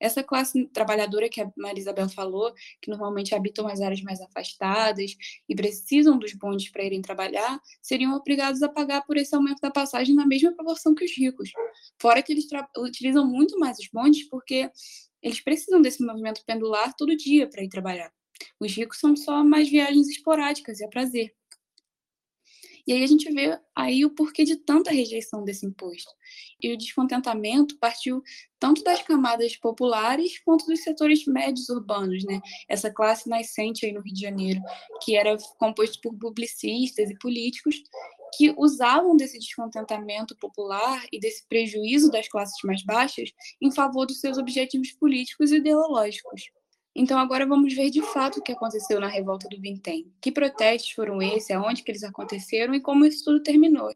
Essa 0.00 0.22
classe 0.22 0.66
trabalhadora 0.68 1.28
que 1.28 1.40
a 1.40 1.50
Maria 1.56 1.80
Isabel 1.80 2.08
falou, 2.08 2.52
que 2.80 2.88
normalmente 2.88 3.34
habitam 3.34 3.66
as 3.66 3.80
áreas 3.80 4.00
mais 4.00 4.20
afastadas 4.20 5.16
e 5.48 5.54
precisam 5.56 6.18
dos 6.18 6.32
bondes 6.34 6.70
para 6.70 6.84
irem 6.84 7.02
trabalhar, 7.02 7.60
seriam 7.82 8.14
obrigados 8.14 8.62
a 8.62 8.68
pagar 8.68 9.02
por 9.02 9.16
esse 9.16 9.34
aumento 9.34 9.60
da 9.60 9.70
passagem 9.70 10.14
na 10.14 10.26
mesma 10.26 10.52
proporção 10.52 10.94
que 10.94 11.04
os 11.04 11.16
ricos. 11.16 11.50
Fora 12.00 12.22
que 12.22 12.32
eles 12.32 12.46
utilizam 12.78 13.26
muito 13.26 13.58
mais 13.58 13.78
os 13.78 13.88
bondes 13.88 14.28
porque 14.28 14.70
eles 15.22 15.40
precisam 15.40 15.80
desse 15.80 16.04
movimento 16.04 16.44
pendular 16.46 16.94
todo 16.96 17.16
dia 17.16 17.48
para 17.48 17.62
ir 17.62 17.68
trabalhar. 17.68 18.12
Os 18.60 18.72
ricos 18.72 18.98
são 18.98 19.16
só 19.16 19.42
mais 19.44 19.68
viagens 19.68 20.08
esporádicas 20.08 20.80
e 20.80 20.84
a 20.84 20.88
prazer. 20.88 21.34
E 22.88 22.92
aí 22.94 23.04
a 23.04 23.06
gente 23.06 23.30
vê 23.30 23.60
aí 23.76 24.02
o 24.06 24.14
porquê 24.14 24.44
de 24.44 24.56
tanta 24.56 24.90
rejeição 24.90 25.44
desse 25.44 25.66
imposto. 25.66 26.10
E 26.58 26.72
o 26.72 26.78
descontentamento 26.78 27.76
partiu 27.78 28.22
tanto 28.58 28.82
das 28.82 29.02
camadas 29.02 29.54
populares 29.56 30.38
quanto 30.38 30.64
dos 30.64 30.82
setores 30.82 31.26
médios 31.26 31.68
urbanos, 31.68 32.24
né? 32.24 32.40
Essa 32.66 32.90
classe 32.90 33.28
nascente 33.28 33.84
aí 33.84 33.92
no 33.92 34.00
Rio 34.00 34.14
de 34.14 34.22
Janeiro, 34.22 34.62
que 35.04 35.16
era 35.16 35.36
composto 35.58 36.00
por 36.00 36.16
publicistas 36.16 37.10
e 37.10 37.18
políticos 37.18 37.76
que 38.34 38.54
usavam 38.56 39.16
desse 39.16 39.38
descontentamento 39.38 40.36
popular 40.36 41.04
e 41.12 41.18
desse 41.18 41.46
prejuízo 41.48 42.10
das 42.10 42.28
classes 42.28 42.56
mais 42.64 42.84
baixas 42.84 43.30
em 43.60 43.70
favor 43.70 44.06
dos 44.06 44.20
seus 44.20 44.38
objetivos 44.38 44.92
políticos 44.92 45.50
e 45.50 45.56
ideológicos. 45.56 46.50
Então 46.94 47.18
agora 47.18 47.46
vamos 47.46 47.74
ver 47.74 47.90
de 47.90 48.02
fato 48.02 48.40
o 48.40 48.42
que 48.42 48.52
aconteceu 48.52 49.00
na 49.00 49.06
revolta 49.06 49.48
do 49.48 49.60
Vintém. 49.60 50.12
Que 50.20 50.32
protestos 50.32 50.90
foram 50.92 51.22
esses, 51.22 51.50
aonde 51.50 51.82
que 51.82 51.90
eles 51.90 52.02
aconteceram 52.02 52.74
e 52.74 52.80
como 52.80 53.04
isso 53.04 53.24
tudo 53.24 53.42
terminou. 53.42 53.94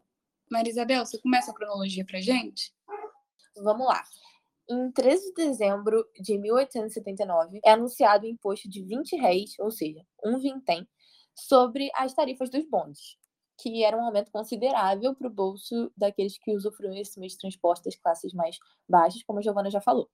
Maria 0.50 0.70
Isabel, 0.70 1.04
você 1.04 1.18
começa 1.18 1.50
a 1.50 1.54
cronologia 1.54 2.04
para 2.04 2.20
gente? 2.20 2.72
Vamos 3.56 3.86
lá. 3.86 4.02
Em 4.70 4.90
13 4.92 5.34
de 5.34 5.46
dezembro 5.46 6.06
de 6.20 6.38
1879, 6.38 7.60
é 7.64 7.72
anunciado 7.72 8.24
o 8.24 8.28
imposto 8.28 8.68
de 8.68 8.82
20 8.84 9.16
réis, 9.16 9.54
ou 9.58 9.70
seja, 9.70 10.00
um 10.24 10.38
vintém, 10.38 10.86
sobre 11.34 11.90
as 11.94 12.14
tarifas 12.14 12.50
dos 12.50 12.64
bondes 12.68 13.16
que 13.58 13.84
era 13.84 13.96
um 13.96 14.04
aumento 14.04 14.30
considerável 14.30 15.14
para 15.14 15.26
o 15.26 15.30
bolso 15.30 15.92
daqueles 15.96 16.38
que 16.38 16.54
usufruem 16.54 17.00
esse 17.00 17.18
meio 17.18 17.30
de 17.30 17.38
transporte 17.38 17.84
das 17.84 17.96
classes 17.96 18.32
mais 18.32 18.58
baixas, 18.88 19.22
como 19.22 19.38
a 19.38 19.42
Giovana 19.42 19.70
já 19.70 19.80
falou. 19.80 20.08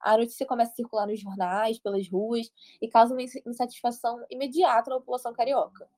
A 0.00 0.16
notícia 0.16 0.46
começa 0.46 0.72
a 0.72 0.74
circular 0.74 1.06
nos 1.06 1.20
jornais, 1.20 1.78
pelas 1.78 2.08
ruas, 2.08 2.50
e 2.80 2.88
causa 2.88 3.14
uma 3.14 3.22
insatisfação 3.22 4.24
imediata 4.30 4.90
na 4.90 4.96
população 4.96 5.32
carioca. 5.32 5.88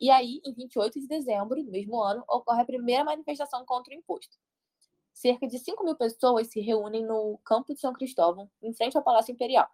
E 0.00 0.10
aí, 0.10 0.40
em 0.44 0.54
28 0.54 1.00
de 1.00 1.06
dezembro 1.06 1.62
do 1.62 1.70
mesmo 1.70 2.00
ano, 2.00 2.24
ocorre 2.28 2.62
a 2.62 2.64
primeira 2.64 3.04
manifestação 3.04 3.64
contra 3.66 3.92
o 3.92 3.96
imposto. 3.96 4.38
Cerca 5.12 5.46
de 5.46 5.58
5 5.58 5.84
mil 5.84 5.96
pessoas 5.96 6.46
se 6.46 6.60
reúnem 6.60 7.04
no 7.04 7.38
campo 7.44 7.74
de 7.74 7.80
São 7.80 7.92
Cristóvão, 7.92 8.48
em 8.62 8.72
frente 8.72 8.96
ao 8.96 9.02
Palácio 9.02 9.32
Imperial. 9.32 9.68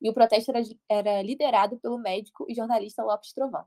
E 0.00 0.10
o 0.10 0.12
protesto 0.12 0.50
era, 0.50 0.62
era 0.88 1.22
liderado 1.22 1.78
pelo 1.78 1.98
médico 1.98 2.44
e 2.48 2.54
jornalista 2.54 3.02
Lopes 3.02 3.32
Trovão. 3.32 3.64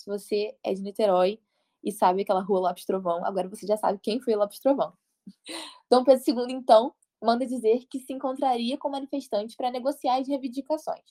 Se 0.00 0.08
você 0.08 0.56
é 0.64 0.72
de 0.72 0.80
Niterói 0.80 1.38
e 1.84 1.92
sabe 1.92 2.22
aquela 2.22 2.40
rua 2.40 2.60
Lopes 2.60 2.86
Trovão, 2.86 3.22
agora 3.22 3.50
você 3.50 3.66
já 3.66 3.76
sabe 3.76 3.98
quem 4.02 4.18
foi 4.18 4.34
Lopes 4.34 4.58
Trovão. 4.58 4.94
Dom 5.90 6.04
Pedro 6.04 6.22
II, 6.26 6.54
então, 6.54 6.94
manda 7.22 7.44
dizer 7.44 7.84
que 7.90 8.00
se 8.00 8.14
encontraria 8.14 8.78
com 8.78 8.88
manifestantes 8.88 9.54
para 9.54 9.70
negociar 9.70 10.18
as 10.18 10.26
reivindicações. 10.26 11.04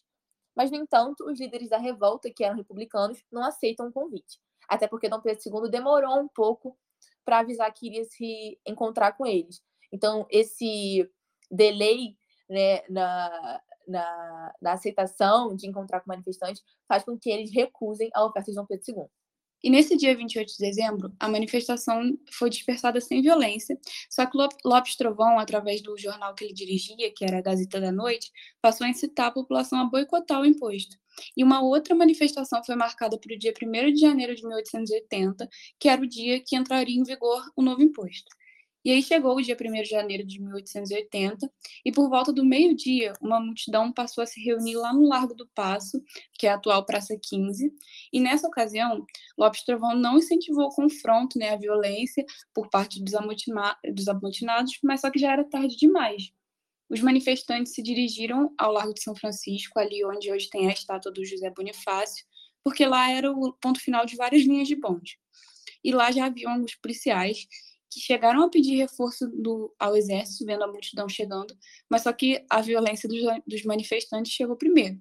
Mas, 0.56 0.72
no 0.72 0.78
entanto, 0.78 1.24
os 1.30 1.40
líderes 1.40 1.70
da 1.70 1.78
revolta, 1.78 2.32
que 2.32 2.44
eram 2.44 2.56
republicanos, 2.56 3.24
não 3.32 3.44
aceitam 3.44 3.90
o 3.90 3.94
convite. 3.94 4.40
Até 4.68 4.88
porque 4.88 5.08
Dom 5.08 5.22
Pedro 5.22 5.64
II 5.64 5.70
demorou 5.70 6.20
um 6.20 6.28
pouco 6.28 6.76
para 7.24 7.40
avisar 7.40 7.72
que 7.72 7.86
iria 7.86 8.04
se 8.06 8.60
encontrar 8.66 9.12
com 9.12 9.24
eles. 9.24 9.62
Então, 9.92 10.26
esse 10.32 11.08
delay 11.52 12.18
né, 12.50 12.82
na, 12.90 13.62
na, 13.90 14.54
na 14.62 14.74
aceitação 14.74 15.56
de 15.56 15.68
encontrar 15.68 16.02
com 16.02 16.10
manifestantes 16.10 16.64
faz 16.88 17.04
com 17.04 17.18
que 17.18 17.30
eles 17.30 17.52
recusem 17.52 18.10
a 18.14 18.26
oferta 18.26 18.52
de 18.52 18.56
Dom 18.56 18.66
Pedro 18.66 18.86
II. 18.88 19.10
E 19.62 19.70
nesse 19.70 19.98
dia 19.98 20.16
28 20.16 20.54
de 20.54 20.58
dezembro, 20.58 21.14
a 21.20 21.28
manifestação 21.28 22.02
foi 22.32 22.50
dispersada 22.50 23.02
sem 23.02 23.22
violência, 23.22 23.78
só 24.10 24.26
que 24.26 24.38
Lopes 24.64 24.96
Trovão, 24.96 25.38
através 25.38 25.82
do 25.82 25.98
jornal 25.98 26.34
que 26.34 26.46
ele 26.46 26.54
dirigia, 26.54 27.12
que 27.14 27.26
era 27.26 27.40
a 27.40 27.42
Gazeta 27.42 27.82
da 27.82 27.92
Noite, 27.92 28.32
passou 28.62 28.88
a 28.88 28.90
incitar 28.90 29.28
a 29.28 29.32
população 29.32 29.80
a 29.80 29.84
boicotar 29.84 30.40
o 30.40 30.46
imposto. 30.46 30.96
E 31.36 31.44
uma 31.44 31.62
outra 31.62 31.94
manifestação 31.94 32.64
foi 32.64 32.76
marcada 32.76 33.20
para 33.20 33.36
o 33.36 33.38
dia 33.38 33.54
1 33.62 33.94
de 33.94 34.00
janeiro 34.00 34.34
de 34.34 34.48
1880, 34.48 35.50
que 35.78 35.90
era 35.90 36.02
o 36.02 36.08
dia 36.08 36.40
que 36.40 36.56
entraria 36.56 36.98
em 36.98 37.04
vigor 37.04 37.44
o 37.54 37.62
novo 37.62 37.82
imposto. 37.82 38.30
E 38.90 38.92
aí 38.92 39.04
chegou 39.04 39.38
o 39.38 39.40
dia 39.40 39.56
1 39.56 39.84
de 39.84 39.90
janeiro 39.90 40.26
de 40.26 40.42
1880, 40.42 41.48
e 41.86 41.92
por 41.92 42.10
volta 42.10 42.34
do 42.34 42.44
meio-dia, 42.44 43.14
uma 43.22 43.40
multidão 43.40 43.94
passou 43.94 44.24
a 44.24 44.26
se 44.26 44.44
reunir 44.44 44.78
lá 44.78 44.92
no 44.92 45.08
Largo 45.08 45.36
do 45.36 45.48
Passo, 45.54 46.04
que 46.34 46.48
é 46.48 46.50
a 46.50 46.56
atual 46.56 46.84
Praça 46.84 47.16
15, 47.16 47.72
e 48.12 48.20
nessa 48.20 48.48
ocasião, 48.48 49.06
Lopes 49.38 49.64
Trovão 49.64 49.96
não 49.96 50.18
incentivou 50.18 50.66
o 50.66 50.74
confronto, 50.74 51.38
né, 51.38 51.52
a 51.52 51.56
violência, 51.56 52.26
por 52.52 52.68
parte 52.68 53.00
dos, 53.00 53.12
dos 53.94 54.08
amotinados, 54.08 54.80
mas 54.84 55.02
só 55.02 55.12
que 55.12 55.20
já 55.20 55.34
era 55.34 55.48
tarde 55.48 55.76
demais. 55.76 56.32
Os 56.90 57.00
manifestantes 57.00 57.76
se 57.76 57.84
dirigiram 57.84 58.52
ao 58.58 58.72
Largo 58.72 58.96
de 58.96 59.04
São 59.04 59.16
Francisco, 59.16 59.78
ali 59.78 60.04
onde 60.04 60.32
hoje 60.32 60.50
tem 60.50 60.68
a 60.68 60.74
estátua 60.74 61.12
do 61.12 61.24
José 61.24 61.52
Bonifácio, 61.52 62.26
porque 62.64 62.88
lá 62.88 63.12
era 63.12 63.32
o 63.32 63.54
ponto 63.62 63.80
final 63.80 64.04
de 64.04 64.16
várias 64.16 64.42
linhas 64.42 64.68
de 64.68 64.76
bonde. 64.76 65.20
E 65.84 65.92
lá 65.92 66.12
já 66.12 66.26
haviam 66.26 66.54
alguns 66.54 66.74
policiais 66.74 67.48
que 67.90 68.00
chegaram 68.00 68.44
a 68.44 68.50
pedir 68.50 68.78
reforço 68.78 69.28
do, 69.28 69.74
ao 69.80 69.96
exército, 69.96 70.46
vendo 70.46 70.64
a 70.64 70.68
multidão 70.68 71.08
chegando, 71.10 71.56
mas 71.90 72.04
só 72.04 72.14
que 72.14 72.46
a 72.50 72.62
violência 72.62 73.10
dos, 73.10 73.22
dos 73.48 73.64
manifestantes 73.64 74.32
chegou 74.32 74.56
primeiro. 74.56 75.00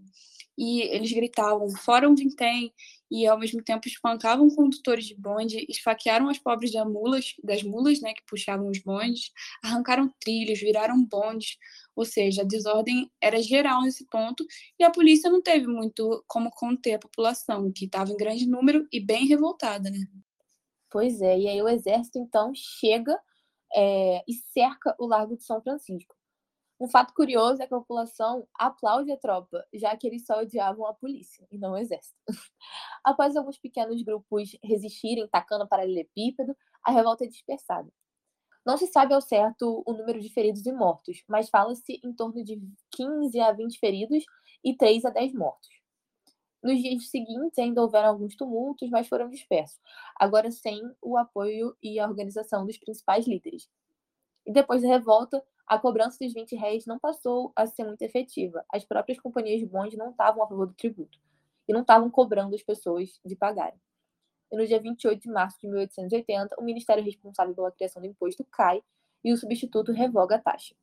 E 0.57 0.81
eles 0.83 1.13
gritavam, 1.13 1.71
fora 1.71 2.09
um 2.09 2.17
vintém, 2.17 2.73
e 3.11 3.27
ao 3.27 3.39
mesmo 3.39 3.63
tempo 3.63 3.89
espancavam 3.89 4.51
condutores 4.51 5.07
de 5.07 5.15
bonde, 5.15 5.65
esfaquearam 5.69 6.29
as 6.29 6.39
pobres 6.39 6.73
das 6.73 6.87
mulas, 6.87 7.35
das 7.43 7.63
mulas 7.63 8.01
né, 8.01 8.13
que 8.13 8.23
puxavam 8.27 8.69
os 8.69 8.79
bondes, 8.81 9.31
arrancaram 9.63 10.13
trilhos, 10.21 10.59
viraram 10.59 11.03
bondes, 11.05 11.57
ou 11.95 12.05
seja, 12.05 12.43
a 12.43 12.45
desordem 12.45 13.11
era 13.21 13.41
geral 13.43 13.83
nesse 13.83 14.05
ponto, 14.07 14.45
e 14.79 14.85
a 14.85 14.91
polícia 14.91 15.31
não 15.31 15.41
teve 15.41 15.67
muito 15.67 16.23
como 16.27 16.51
conter 16.51 16.95
a 16.95 16.99
população, 16.99 17.73
que 17.73 17.87
estava 17.87 18.13
em 18.13 18.17
grande 18.17 18.47
número 18.47 18.87
e 18.93 19.01
bem 19.01 19.27
revoltada, 19.27 19.91
né? 19.91 20.07
Pois 20.91 21.21
é, 21.21 21.39
e 21.39 21.49
aí 21.49 21.63
o 21.63 21.69
exército 21.69 22.19
então 22.19 22.53
chega 22.55 23.19
é, 23.75 24.23
e 24.27 24.35
cerca 24.53 24.95
o 24.99 25.07
Largo 25.07 25.37
de 25.37 25.45
São 25.45 25.61
Francisco. 25.61 26.17
Um 26.81 26.89
fato 26.89 27.13
curioso 27.13 27.61
é 27.61 27.67
que 27.67 27.75
a 27.75 27.79
população 27.79 28.47
aplaude 28.55 29.11
a 29.11 29.17
tropa, 29.17 29.67
já 29.75 29.97
que 29.97 30.07
eles 30.07 30.25
só 30.25 30.41
odiavam 30.41 30.87
a 30.87 30.95
polícia 30.95 31.47
e 31.51 31.59
não 31.59 31.73
o 31.73 31.77
exército. 31.77 32.17
Após 33.05 33.37
alguns 33.37 33.59
pequenos 33.59 34.01
grupos 34.03 34.57
resistirem 34.63 35.27
tacando 35.29 35.67
paralelepípedo, 35.69 36.57
a 36.85 36.93
revolta 36.93 37.25
é 37.25 37.29
dispersada. 37.29 37.91
Não 38.65 38.77
se 38.77 38.87
sabe 38.87 39.15
ao 39.15 39.21
certo 39.21 39.83
o 39.87 39.93
número 39.93 40.21
de 40.21 40.29
feridos 40.29 40.67
e 40.67 40.73
mortos, 40.73 41.25
mas 41.29 41.49
fala-se 41.49 42.01
em 42.05 42.13
torno 42.13 42.45
de 42.45 42.61
15 42.93 43.41
a 43.41 43.53
20 43.53 43.79
feridos 43.79 44.25
e 44.63 44.77
3 44.77 45.05
a 45.05 45.11
10 45.11 45.35
mortos. 45.35 45.69
Nos 46.63 46.83
dias 46.83 47.09
seguintes 47.09 47.59
ainda 47.59 47.83
houveram 47.83 48.09
alguns 48.09 48.35
tumultos, 48.35 48.91
mas 48.91 49.07
foram 49.07 49.29
dispersos, 49.29 49.79
agora 50.17 50.51
sem 50.51 50.83
o 51.01 51.17
apoio 51.17 51.77
e 51.83 52.01
a 52.01 52.07
organização 52.07 52.67
dos 52.67 52.77
principais 52.77 53.27
líderes. 53.27 53.69
E 54.45 54.53
depois 54.53 54.83
da 54.83 54.89
revolta, 54.89 55.45
a 55.67 55.79
cobrança 55.79 56.19
dos 56.21 56.33
20 56.33 56.57
réis 56.57 56.87
não 56.87 56.99
passou 56.99 57.53
a 57.55 57.67
ser 57.67 57.85
muito 57.85 58.03
efetiva. 58.03 58.65
As 58.73 58.85
próprias 58.85 59.21
companhias 59.21 59.61
de 59.61 59.67
bonde 59.67 59.97
não 59.97 60.11
estavam 60.11 60.43
a 60.43 60.49
favor 60.49 60.67
do 60.67 60.75
tributo 60.75 61.19
e 61.69 61.73
não 61.73 61.83
estavam 61.83 62.11
cobrando 62.11 62.55
as 62.55 62.63
pessoas 62.63 63.21
de 63.25 63.37
pagarem. 63.37 63.79
E 64.51 64.57
no 64.57 64.67
dia 64.67 64.81
28 64.81 65.21
de 65.21 65.31
março 65.31 65.59
de 65.61 65.69
1880, 65.69 66.57
o 66.59 66.65
ministério 66.65 67.05
responsável 67.05 67.55
pela 67.55 67.71
criação 67.71 68.01
do 68.01 68.09
imposto 68.09 68.43
cai 68.51 68.83
e 69.23 69.33
o 69.33 69.37
substituto 69.37 69.93
revoga 69.93 70.37
a 70.37 70.39
taxa. 70.41 70.75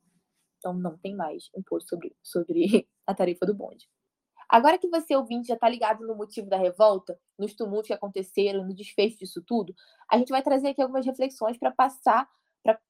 Então 0.60 0.74
não 0.74 0.98
tem 0.98 1.16
mais 1.16 1.50
imposto 1.56 1.90
sobre, 1.90 2.16
sobre 2.22 2.88
a 3.08 3.14
tarifa 3.16 3.46
do 3.46 3.56
bonde. 3.56 3.90
Agora 4.50 4.78
que 4.78 4.88
você, 4.88 5.16
ouvinte, 5.16 5.48
já 5.48 5.56
está 5.56 5.68
ligado 5.68 6.06
no 6.06 6.16
motivo 6.16 6.48
da 6.48 6.58
revolta, 6.58 7.20
nos 7.38 7.54
tumultos 7.54 7.88
que 7.88 7.94
aconteceram, 7.94 8.64
no 8.66 8.74
desfecho 8.74 9.18
disso 9.18 9.42
tudo, 9.42 9.74
a 10.10 10.18
gente 10.18 10.30
vai 10.30 10.42
trazer 10.42 10.70
aqui 10.70 10.82
algumas 10.82 11.06
reflexões 11.06 11.58
para 11.58 11.72
passar, 11.72 12.30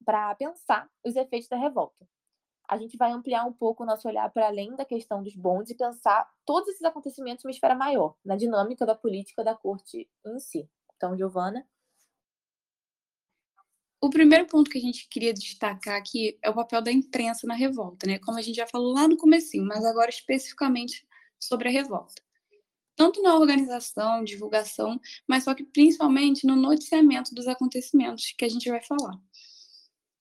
para 0.04 0.36
pensar 0.36 0.90
os 1.04 1.16
efeitos 1.16 1.48
da 1.50 1.58
revolta. 1.58 2.08
A 2.68 2.78
gente 2.78 2.98
vai 2.98 3.12
ampliar 3.12 3.46
um 3.46 3.54
pouco 3.54 3.84
o 3.84 3.86
nosso 3.86 4.08
olhar 4.08 4.30
para 4.32 4.48
além 4.48 4.76
da 4.76 4.84
questão 4.84 5.22
dos 5.22 5.36
bondes 5.36 5.72
e 5.72 5.76
pensar 5.76 6.28
todos 6.46 6.70
esses 6.70 6.84
acontecimentos 6.84 7.46
em 7.46 7.48
uma 7.48 7.52
esfera 7.52 7.76
maior, 7.76 8.16
na 8.26 8.36
dinâmica 8.36 8.86
da 8.86 8.96
política 8.96 9.44
da 9.44 9.54
corte 9.54 10.10
em 10.26 10.40
si. 10.40 10.68
Então, 10.96 11.16
Giovana. 11.16 11.66
O 14.02 14.10
primeiro 14.10 14.46
ponto 14.46 14.70
que 14.70 14.78
a 14.78 14.82
gente 14.82 15.08
queria 15.10 15.34
destacar 15.34 15.96
aqui 15.96 16.38
é 16.42 16.50
o 16.50 16.54
papel 16.54 16.82
da 16.82 16.92
imprensa 16.92 17.48
na 17.48 17.54
revolta, 17.54 18.08
né? 18.08 18.20
Como 18.20 18.38
a 18.38 18.42
gente 18.42 18.56
já 18.56 18.68
falou 18.68 18.94
lá 18.94 19.08
no 19.08 19.18
comecinho, 19.18 19.66
mas 19.66 19.86
agora 19.86 20.10
especificamente 20.10 21.08
sobre 21.40 21.70
a 21.70 21.72
revolta. 21.72 22.22
Tanto 22.96 23.22
na 23.22 23.36
organização, 23.36 24.24
divulgação, 24.24 25.00
mas 25.28 25.44
só 25.44 25.54
que 25.54 25.66
principalmente 25.66 26.48
no 26.48 26.56
noticiamento 26.56 27.36
dos 27.36 27.48
acontecimentos 27.48 28.34
que 28.38 28.46
a 28.46 28.50
gente 28.50 28.70
vai 28.70 28.82
falar. 28.82 29.20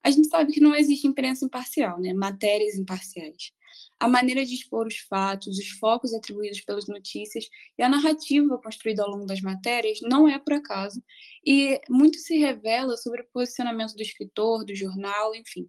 A 0.03 0.11
gente 0.11 0.29
sabe 0.29 0.53
que 0.53 0.61
não 0.61 0.75
existe 0.75 1.07
imprensa 1.07 1.47
imparcial, 1.47 1.99
né? 1.99 2.13
matérias 2.13 2.75
imparciais. 2.75 3.53
A 3.99 4.09
maneira 4.09 4.45
de 4.45 4.55
expor 4.55 4.87
os 4.87 4.99
fatos, 4.99 5.59
os 5.59 5.71
focos 5.71 6.13
atribuídos 6.13 6.61
pelas 6.61 6.87
notícias 6.87 7.49
e 7.79 7.83
a 7.83 7.89
narrativa 7.89 8.59
construída 8.59 9.03
ao 9.03 9.11
longo 9.11 9.25
das 9.25 9.41
matérias 9.41 10.01
não 10.03 10.29
é 10.29 10.39
por 10.39 10.53
acaso, 10.53 11.03
e 11.47 11.81
muito 11.89 12.19
se 12.19 12.37
revela 12.37 12.97
sobre 12.97 13.23
o 13.23 13.29
posicionamento 13.33 13.95
do 13.95 14.03
escritor, 14.03 14.65
do 14.65 14.75
jornal, 14.75 15.35
enfim. 15.35 15.69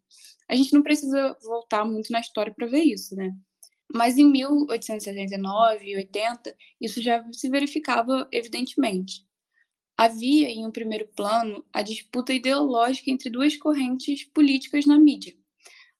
A 0.50 0.56
gente 0.56 0.74
não 0.74 0.84
precisa 0.84 1.38
voltar 1.44 1.86
muito 1.86 2.12
na 2.12 2.20
história 2.20 2.54
para 2.54 2.68
ver 2.68 2.84
isso, 2.84 3.16
né? 3.16 3.32
Mas 3.94 4.18
em 4.18 4.30
1879 4.30 5.86
e 5.86 5.96
80, 5.96 6.56
isso 6.82 7.01
já 7.01 7.24
se 7.32 7.50
verificava 7.50 8.27
evidentemente. 8.32 9.25
Havia, 9.98 10.50
em 10.50 10.65
um 10.65 10.72
primeiro 10.72 11.08
plano, 11.15 11.63
a 11.72 11.82
disputa 11.82 12.34
ideológica 12.34 13.10
entre 13.10 13.30
duas 13.30 13.56
correntes 13.56 14.25
políticas 14.25 14.86
na 14.86 15.00
mídia. 15.00 15.34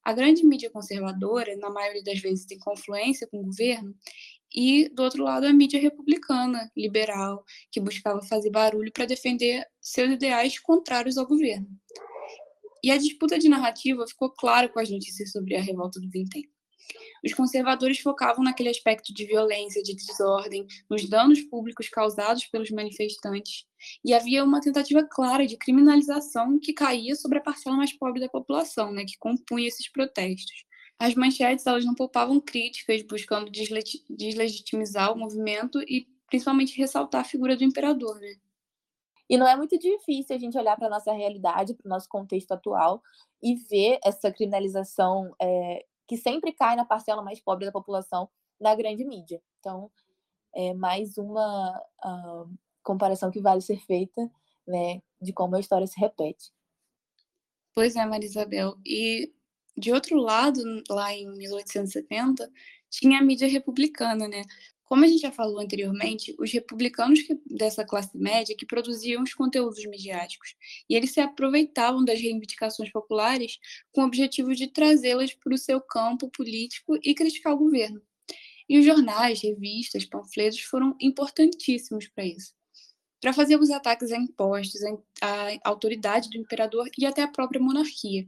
A 0.04 0.12
grande 0.12 0.44
mídia 0.44 0.70
conservadora, 0.70 1.56
na 1.56 1.70
maioria 1.70 2.04
das 2.04 2.20
vezes, 2.20 2.44
tem 2.44 2.58
confluência 2.58 3.26
com 3.26 3.40
o 3.40 3.44
governo, 3.44 3.94
e, 4.54 4.88
do 4.90 5.02
outro 5.02 5.24
lado, 5.24 5.46
a 5.46 5.52
mídia 5.52 5.80
republicana, 5.80 6.70
liberal, 6.76 7.44
que 7.70 7.80
buscava 7.80 8.22
fazer 8.22 8.50
barulho 8.50 8.92
para 8.92 9.06
defender 9.06 9.66
seus 9.80 10.10
ideais 10.12 10.58
contrários 10.58 11.18
ao 11.18 11.26
governo. 11.26 11.68
E 12.84 12.90
a 12.90 12.96
disputa 12.96 13.38
de 13.38 13.48
narrativa 13.48 14.06
ficou 14.06 14.30
clara 14.30 14.68
com 14.68 14.78
as 14.78 14.90
notícias 14.90 15.32
sobre 15.32 15.56
a 15.56 15.60
revolta 15.60 16.00
do 16.00 16.08
Vintém. 16.08 16.48
Os 17.24 17.34
conservadores 17.34 17.98
focavam 17.98 18.44
naquele 18.44 18.68
aspecto 18.68 19.12
de 19.12 19.24
violência, 19.24 19.82
de 19.82 19.94
desordem, 19.94 20.66
nos 20.88 21.08
danos 21.08 21.40
públicos 21.42 21.88
causados 21.88 22.46
pelos 22.46 22.70
manifestantes, 22.70 23.64
e 24.04 24.14
havia 24.14 24.44
uma 24.44 24.60
tentativa 24.60 25.02
clara 25.02 25.46
de 25.46 25.56
criminalização 25.56 26.58
que 26.58 26.72
caía 26.72 27.14
sobre 27.16 27.38
a 27.38 27.42
parcela 27.42 27.76
mais 27.76 27.92
pobre 27.92 28.20
da 28.20 28.28
população, 28.28 28.92
né, 28.92 29.04
que 29.04 29.18
compunha 29.18 29.68
esses 29.68 29.90
protestos. 29.90 30.64
As 30.98 31.14
manchetes 31.14 31.66
elas 31.66 31.84
não 31.84 31.94
poupavam 31.94 32.40
críticas, 32.40 33.02
buscando 33.02 33.50
deslegitimizar 33.50 35.12
o 35.12 35.18
movimento 35.18 35.80
e 35.82 36.06
principalmente 36.28 36.76
ressaltar 36.76 37.20
a 37.20 37.24
figura 37.24 37.56
do 37.56 37.64
imperador, 37.64 38.18
né? 38.18 38.34
E 39.28 39.36
não 39.36 39.46
é 39.46 39.56
muito 39.56 39.76
difícil 39.78 40.36
a 40.36 40.38
gente 40.38 40.56
olhar 40.56 40.76
para 40.76 40.86
a 40.86 40.90
nossa 40.90 41.12
realidade, 41.12 41.74
para 41.74 41.86
o 41.86 41.88
nosso 41.88 42.08
contexto 42.08 42.52
atual 42.52 43.02
e 43.42 43.56
ver 43.56 43.98
essa 44.04 44.30
criminalização 44.30 45.34
é, 45.40 45.84
que 46.06 46.16
sempre 46.16 46.52
cai 46.52 46.76
na 46.76 46.84
parcela 46.84 47.22
mais 47.22 47.40
pobre 47.40 47.66
da 47.66 47.72
população 47.72 48.28
na 48.60 48.74
grande 48.74 49.04
mídia. 49.04 49.42
Então, 49.60 49.90
é 50.54 50.72
mais 50.72 51.18
uma 51.18 51.78
uh, 52.04 52.58
comparação 52.82 53.30
que 53.30 53.40
vale 53.40 53.60
ser 53.60 53.78
feita, 53.84 54.30
né, 54.66 55.02
de 55.20 55.32
como 55.32 55.56
a 55.56 55.60
história 55.60 55.86
se 55.86 55.98
repete. 55.98 56.52
Pois 57.74 57.94
é, 57.94 58.06
Marisabel. 58.06 58.76
E, 58.86 59.32
de 59.76 59.92
outro 59.92 60.16
lado, 60.16 60.60
lá 60.88 61.12
em 61.12 61.28
1870, 61.28 62.50
tinha 62.88 63.18
a 63.18 63.22
mídia 63.22 63.48
republicana, 63.48 64.26
né? 64.26 64.42
Como 64.86 65.04
a 65.04 65.08
gente 65.08 65.20
já 65.20 65.32
falou 65.32 65.58
anteriormente, 65.58 66.34
os 66.38 66.52
republicanos 66.52 67.20
que, 67.20 67.36
dessa 67.44 67.84
classe 67.84 68.16
média 68.16 68.56
que 68.56 68.64
produziam 68.64 69.22
os 69.24 69.34
conteúdos 69.34 69.84
midiáticos, 69.84 70.54
e 70.88 70.94
eles 70.94 71.10
se 71.10 71.20
aproveitavam 71.20 72.04
das 72.04 72.20
reivindicações 72.20 72.90
populares 72.92 73.58
com 73.92 74.02
o 74.02 74.04
objetivo 74.04 74.54
de 74.54 74.68
trazê-las 74.68 75.34
para 75.34 75.52
o 75.52 75.58
seu 75.58 75.80
campo 75.80 76.30
político 76.30 76.96
e 77.02 77.14
criticar 77.14 77.52
o 77.52 77.58
governo. 77.58 78.00
E 78.68 78.78
os 78.78 78.84
jornais, 78.84 79.42
revistas, 79.42 80.04
panfletos 80.04 80.60
foram 80.60 80.96
importantíssimos 81.00 82.06
para 82.06 82.24
isso. 82.24 82.54
Para 83.20 83.32
fazer 83.32 83.58
os 83.58 83.70
ataques 83.70 84.12
a 84.12 84.16
impostos, 84.16 84.80
à 85.20 85.68
autoridade 85.68 86.30
do 86.30 86.36
imperador 86.36 86.88
e 86.96 87.04
até 87.04 87.22
à 87.22 87.28
própria 87.28 87.60
monarquia. 87.60 88.24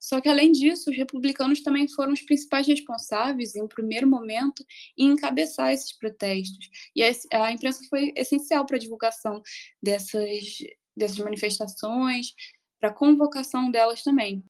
Só 0.00 0.20
que, 0.20 0.28
além 0.28 0.52
disso, 0.52 0.90
os 0.90 0.96
republicanos 0.96 1.62
também 1.62 1.88
foram 1.88 2.12
os 2.12 2.22
principais 2.22 2.66
responsáveis, 2.66 3.54
em 3.54 3.62
um 3.62 3.68
primeiro 3.68 4.06
momento, 4.06 4.64
em 4.96 5.10
encabeçar 5.10 5.72
esses 5.72 5.92
protestos. 5.92 6.70
E 6.94 7.02
a, 7.02 7.52
imprensa 7.52 7.84
foi 7.90 8.12
essencial 8.16 8.64
para 8.64 8.76
a 8.76 8.80
divulgação 8.80 9.42
dessas, 9.82 10.58
dessas 10.96 11.18
manifestações, 11.18 12.32
para 12.80 12.90
a 12.90 12.94
convocação 12.94 13.70
delas 13.70 14.02
também. 14.02 14.44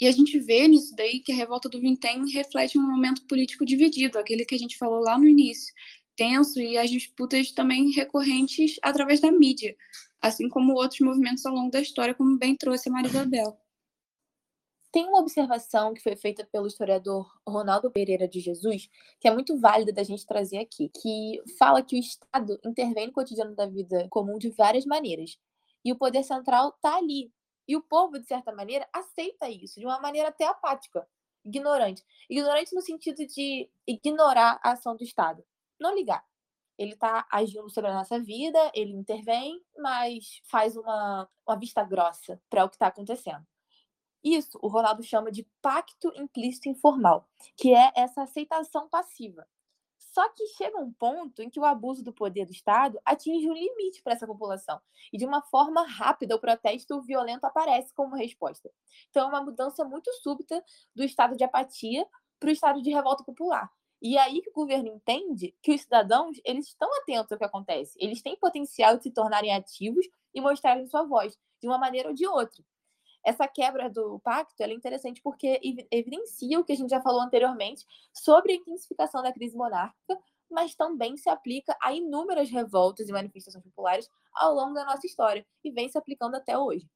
E 0.00 0.06
a 0.06 0.12
gente 0.12 0.38
vê 0.38 0.68
nisso 0.68 0.94
daí 0.96 1.20
que 1.20 1.32
a 1.32 1.34
revolta 1.34 1.68
do 1.68 1.80
Vintém 1.80 2.28
reflete 2.30 2.78
um 2.78 2.82
momento 2.82 3.26
político 3.26 3.64
dividido, 3.64 4.18
aquele 4.18 4.44
que 4.44 4.54
a 4.54 4.58
gente 4.58 4.78
falou 4.78 5.00
lá 5.00 5.18
no 5.18 5.26
início, 5.26 5.74
tenso 6.16 6.60
e 6.60 6.76
as 6.78 6.90
disputas 6.90 7.52
também 7.52 7.90
recorrentes 7.90 8.76
através 8.82 9.20
da 9.20 9.30
mídia, 9.30 9.76
assim 10.20 10.48
como 10.48 10.74
outros 10.74 11.00
movimentos 11.00 11.44
ao 11.46 11.54
longo 11.54 11.70
da 11.70 11.80
história, 11.80 12.14
como 12.14 12.38
bem 12.38 12.56
trouxe 12.56 12.88
a 12.88 12.92
Maria 12.92 13.10
Isabel. 13.10 13.67
Tem 14.90 15.06
uma 15.06 15.20
observação 15.20 15.92
que 15.92 16.02
foi 16.02 16.16
feita 16.16 16.46
pelo 16.50 16.66
historiador 16.66 17.30
Ronaldo 17.46 17.90
Pereira 17.90 18.26
de 18.26 18.40
Jesus, 18.40 18.88
que 19.20 19.28
é 19.28 19.30
muito 19.30 19.58
válida 19.58 19.92
da 19.92 20.02
gente 20.02 20.26
trazer 20.26 20.58
aqui, 20.58 20.90
que 21.02 21.42
fala 21.58 21.82
que 21.82 21.96
o 21.96 21.98
Estado 21.98 22.58
intervém 22.64 23.06
no 23.06 23.12
cotidiano 23.12 23.54
da 23.54 23.66
vida 23.66 24.06
comum 24.08 24.38
de 24.38 24.48
várias 24.48 24.86
maneiras. 24.86 25.38
E 25.84 25.92
o 25.92 25.96
poder 25.96 26.22
central 26.22 26.70
está 26.70 26.96
ali. 26.96 27.30
E 27.66 27.76
o 27.76 27.82
povo, 27.82 28.18
de 28.18 28.26
certa 28.26 28.50
maneira, 28.50 28.88
aceita 28.90 29.50
isso, 29.50 29.78
de 29.78 29.84
uma 29.84 30.00
maneira 30.00 30.28
até 30.28 30.46
apática, 30.46 31.06
ignorante. 31.44 32.02
Ignorante 32.28 32.74
no 32.74 32.80
sentido 32.80 33.26
de 33.26 33.68
ignorar 33.86 34.58
a 34.62 34.72
ação 34.72 34.96
do 34.96 35.04
Estado. 35.04 35.44
Não 35.78 35.94
ligar. 35.94 36.24
Ele 36.78 36.92
está 36.94 37.26
agindo 37.30 37.68
sobre 37.68 37.90
a 37.90 37.94
nossa 37.94 38.18
vida, 38.18 38.70
ele 38.74 38.92
intervém, 38.92 39.62
mas 39.76 40.40
faz 40.44 40.76
uma, 40.76 41.28
uma 41.46 41.58
vista 41.58 41.84
grossa 41.84 42.40
para 42.48 42.64
o 42.64 42.68
que 42.70 42.76
está 42.76 42.86
acontecendo. 42.86 43.44
Isso 44.36 44.58
o 44.60 44.68
Ronaldo 44.68 45.02
chama 45.02 45.32
de 45.32 45.46
pacto 45.62 46.12
implícito 46.14 46.68
informal, 46.68 47.26
que 47.56 47.74
é 47.74 47.92
essa 47.96 48.22
aceitação 48.22 48.88
passiva. 48.88 49.46
Só 49.96 50.28
que 50.30 50.46
chega 50.48 50.78
um 50.78 50.92
ponto 50.92 51.40
em 51.42 51.48
que 51.48 51.58
o 51.58 51.64
abuso 51.64 52.02
do 52.02 52.12
poder 52.12 52.44
do 52.44 52.52
Estado 52.52 52.98
atinge 53.04 53.48
um 53.48 53.54
limite 53.54 54.02
para 54.02 54.14
essa 54.14 54.26
população. 54.26 54.80
E 55.12 55.16
de 55.16 55.24
uma 55.24 55.42
forma 55.42 55.86
rápida, 55.86 56.34
o 56.34 56.40
protesto 56.40 57.00
violento 57.02 57.44
aparece 57.44 57.94
como 57.94 58.16
resposta. 58.16 58.70
Então, 59.08 59.26
é 59.26 59.28
uma 59.28 59.42
mudança 59.42 59.84
muito 59.84 60.12
súbita 60.22 60.62
do 60.94 61.04
estado 61.04 61.36
de 61.36 61.44
apatia 61.44 62.06
para 62.38 62.48
o 62.48 62.52
estado 62.52 62.82
de 62.82 62.90
revolta 62.90 63.24
popular. 63.24 63.70
E 64.02 64.16
é 64.16 64.20
aí 64.20 64.42
que 64.42 64.50
o 64.50 64.54
governo 64.54 64.88
entende 64.88 65.54
que 65.62 65.72
os 65.72 65.80
cidadãos 65.80 66.38
eles 66.44 66.68
estão 66.68 66.88
atentos 67.00 67.32
ao 67.32 67.38
que 67.38 67.44
acontece. 67.44 67.96
Eles 67.98 68.22
têm 68.22 68.36
potencial 68.36 68.96
de 68.96 69.04
se 69.04 69.10
tornarem 69.10 69.54
ativos 69.54 70.06
e 70.34 70.40
mostrarem 70.40 70.86
sua 70.86 71.04
voz, 71.04 71.36
de 71.60 71.66
uma 71.66 71.78
maneira 71.78 72.08
ou 72.08 72.14
de 72.14 72.26
outra 72.26 72.62
essa 73.24 73.46
quebra 73.46 73.90
do 73.90 74.18
pacto 74.20 74.62
é 74.62 74.72
interessante 74.72 75.20
porque 75.22 75.60
evidencia 75.90 76.58
o 76.58 76.64
que 76.64 76.72
a 76.72 76.76
gente 76.76 76.90
já 76.90 77.00
falou 77.00 77.20
anteriormente 77.20 77.84
sobre 78.12 78.52
a 78.52 78.56
intensificação 78.56 79.22
da 79.22 79.32
crise 79.32 79.56
monárquica, 79.56 80.18
mas 80.50 80.74
também 80.74 81.16
se 81.16 81.28
aplica 81.28 81.76
a 81.82 81.92
inúmeras 81.92 82.50
revoltas 82.50 83.08
e 83.08 83.12
manifestações 83.12 83.62
populares 83.64 84.08
ao 84.34 84.54
longo 84.54 84.74
da 84.74 84.84
nossa 84.84 85.06
história 85.06 85.44
e 85.62 85.70
vem 85.70 85.88
se 85.88 85.98
aplicando 85.98 86.36
até 86.36 86.56
hoje. 86.56 86.88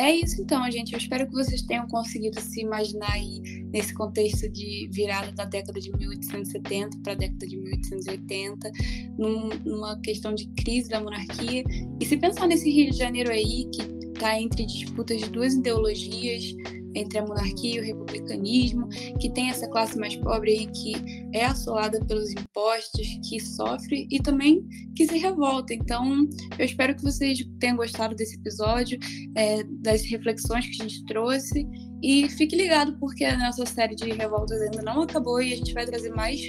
É 0.00 0.14
isso 0.14 0.40
então, 0.40 0.70
gente. 0.70 0.92
Eu 0.92 0.98
espero 0.98 1.26
que 1.26 1.32
vocês 1.32 1.62
tenham 1.62 1.88
conseguido 1.88 2.40
se 2.40 2.60
imaginar 2.60 3.10
aí 3.10 3.40
nesse 3.72 3.92
contexto 3.92 4.48
de 4.48 4.88
virada 4.92 5.32
da 5.32 5.44
década 5.44 5.80
de 5.80 5.90
1870 5.90 6.98
para 7.02 7.14
a 7.14 7.16
década 7.16 7.44
de 7.44 7.56
1880, 7.56 8.70
num, 9.18 9.48
numa 9.64 10.00
questão 10.00 10.32
de 10.32 10.46
crise 10.54 10.88
da 10.88 11.00
monarquia. 11.00 11.64
E 12.00 12.06
se 12.06 12.16
pensar 12.16 12.46
nesse 12.46 12.70
Rio 12.70 12.92
de 12.92 12.96
Janeiro 12.96 13.32
aí, 13.32 13.68
que 13.70 13.97
está 14.18 14.38
entre 14.38 14.66
disputas 14.66 15.20
de 15.20 15.30
duas 15.30 15.54
ideologias, 15.54 16.54
entre 16.94 17.18
a 17.18 17.22
monarquia 17.22 17.76
e 17.76 17.80
o 17.80 17.84
republicanismo, 17.84 18.88
que 19.20 19.30
tem 19.30 19.48
essa 19.48 19.68
classe 19.68 19.96
mais 19.96 20.16
pobre 20.16 20.50
aí 20.50 20.66
que 20.66 20.94
é 21.32 21.44
assolada 21.44 22.04
pelos 22.04 22.30
impostos, 22.32 23.06
que 23.28 23.38
sofre 23.38 24.08
e 24.10 24.20
também 24.20 24.66
que 24.96 25.06
se 25.06 25.16
revolta. 25.18 25.72
Então, 25.72 26.28
eu 26.58 26.64
espero 26.64 26.96
que 26.96 27.02
vocês 27.04 27.38
tenham 27.60 27.76
gostado 27.76 28.16
desse 28.16 28.36
episódio, 28.36 28.98
é, 29.36 29.62
das 29.82 30.02
reflexões 30.02 30.66
que 30.66 30.82
a 30.82 30.88
gente 30.88 31.04
trouxe. 31.04 31.66
E 32.02 32.28
fique 32.30 32.56
ligado, 32.56 32.96
porque 32.98 33.24
a 33.24 33.38
nossa 33.38 33.66
série 33.66 33.94
de 33.94 34.10
revoltas 34.10 34.60
ainda 34.60 34.82
não 34.82 35.02
acabou 35.02 35.40
e 35.40 35.52
a 35.52 35.56
gente 35.56 35.74
vai 35.74 35.84
trazer 35.84 36.10
mais, 36.10 36.40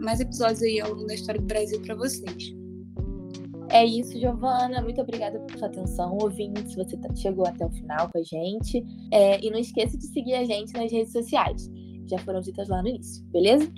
mais 0.00 0.20
episódios 0.20 0.62
aí 0.62 0.80
ao 0.80 0.90
longo 0.90 1.06
da 1.06 1.14
história 1.14 1.40
do 1.40 1.46
Brasil 1.46 1.80
para 1.82 1.94
vocês. 1.94 2.57
É 3.70 3.84
isso, 3.84 4.18
Giovana. 4.18 4.80
Muito 4.80 5.00
obrigada 5.00 5.38
por 5.40 5.58
sua 5.58 5.68
atenção, 5.68 6.16
ouvinte, 6.20 6.70
se 6.70 6.76
você 6.76 6.96
tá, 6.96 7.14
chegou 7.14 7.46
até 7.46 7.66
o 7.66 7.70
final 7.70 8.10
com 8.10 8.18
a 8.18 8.22
gente. 8.22 8.82
É, 9.12 9.44
e 9.44 9.50
não 9.50 9.58
esqueça 9.58 9.96
de 9.98 10.06
seguir 10.06 10.34
a 10.34 10.44
gente 10.44 10.72
nas 10.72 10.90
redes 10.90 11.12
sociais. 11.12 11.70
Já 12.06 12.18
foram 12.18 12.40
ditas 12.40 12.68
lá 12.68 12.80
no 12.80 12.88
início, 12.88 13.24
beleza? 13.26 13.70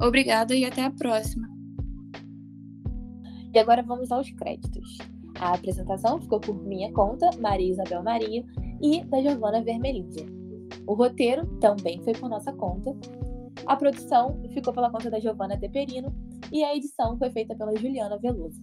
Obrigada 0.00 0.54
e 0.54 0.64
até 0.64 0.84
a 0.84 0.90
próxima. 0.90 1.48
E 3.54 3.58
agora 3.58 3.82
vamos 3.82 4.10
aos 4.10 4.30
créditos. 4.30 4.98
A 5.38 5.52
apresentação 5.54 6.20
ficou 6.20 6.40
por 6.40 6.62
minha 6.64 6.90
conta, 6.92 7.28
Maria 7.38 7.70
Isabel 7.70 8.02
Maria, 8.02 8.44
e 8.82 9.04
da 9.04 9.20
Giovana 9.20 9.62
Vermelhinha. 9.62 10.26
O 10.86 10.94
roteiro 10.94 11.46
também 11.58 12.02
foi 12.02 12.14
por 12.14 12.28
nossa 12.28 12.52
conta. 12.52 12.94
A 13.66 13.76
produção 13.76 14.40
ficou 14.52 14.72
pela 14.72 14.90
conta 14.90 15.10
da 15.10 15.18
Giovana 15.18 15.58
Teperino 15.58 16.14
e 16.52 16.62
a 16.64 16.74
edição 16.74 17.18
foi 17.18 17.30
feita 17.30 17.54
pela 17.54 17.74
Juliana 17.76 18.18
Veloso. 18.18 18.60